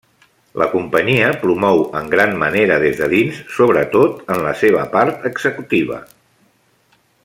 [0.59, 6.05] La companyia promou en gran manera des de dins, sobretot en la seva part executiva.